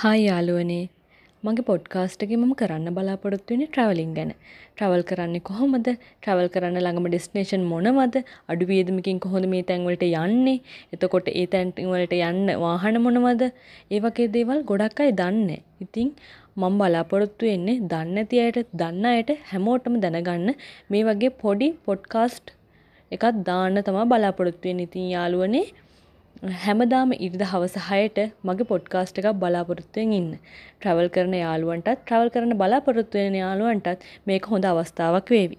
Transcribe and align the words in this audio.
Hi 0.00 0.20
යාළුවනේ 0.26 0.84
මගේ 1.42 1.64
podcast 1.70 2.22
එකේ 2.24 2.36
මම 2.36 2.52
කරන්න 2.60 2.94
බලාපොරොත්තු 2.98 3.50
වෙන්නේ 3.52 3.66
ට්‍රැවලින් 3.72 4.12
ගැන. 4.18 4.30
ට්‍රැවල් 4.74 5.02
කරන්නේ 5.10 5.42
කොහොමද? 5.48 5.88
ට්‍රැවල් 6.20 6.48
කරන්න 6.54 6.78
ළඟම 6.84 7.08
ඩෙස්ටිනේෂන් 7.08 7.64
මොනවද? 7.72 8.16
අඩු 8.50 8.68
වියදමකින් 8.70 9.18
කොහොමද 9.24 9.48
මේ 9.54 9.66
තැන් 9.70 9.84
වලට 9.88 10.06
යන්නේ? 10.22 10.54
එතකොට 10.94 11.28
ඒ 11.32 11.44
තැන් 11.54 11.74
වලට 11.90 12.14
යන්න 12.20 12.48
වාහන 12.64 12.96
මොනවද? 13.06 13.44
ඒ 13.94 14.00
වගේ 14.06 14.28
දේවල් 14.36 14.62
ගොඩක් 14.70 15.04
අය 15.06 15.12
දන්නේ 15.20 15.60
ඉතින් 15.86 16.08
මම 16.60 16.80
බලාපොරොත්තු 16.80 17.50
වෙන්නේ 17.50 17.76
දන්නේ 17.92 18.14
නැති 18.14 18.42
අයට 18.46 18.72
දන්න 18.82 19.10
අයට 19.12 19.34
හැමෝටම 19.52 20.00
දැනගන්න 20.06 20.56
මේ 20.90 21.04
වගේ 21.10 21.32
පොඩි 21.44 21.70
පොඩ්කාස්ට් 21.88 22.56
එකක් 23.12 23.28
දාන්න 23.50 23.84
තමයි 23.90 24.08
බලාපොරොත්තු 24.14 24.64
වෙන්නේ. 24.70 24.88
ඉතින් 24.90 25.12
යාළුවනේ 25.16 25.66
හැමදාම 26.42 27.10
ඉරිදා 27.24 27.48
හවස 27.48 27.74
6ට 27.86 28.22
මගේ 28.48 28.66
පොඩ්කාස්ට් 28.68 29.18
එකක් 29.20 29.26
බලාපොරොත්තුෙන් 29.40 30.12
ඉන්න. 30.18 30.30
ට්‍රැවල් 30.80 31.08
කරන 31.14 31.34
යාළුවන්ටත් 31.38 31.90
ට්‍රැවල් 31.98 32.30
කරන්න 32.34 32.56
බලාපොරොත්තු 32.62 33.18
වෙන 33.20 33.36
යාළුවන්ටත් 33.40 34.06
මේක 34.30 34.48
හොඳ 34.52 34.64
අවස්ථාවක් 34.70 35.32
වේවි. 35.34 35.58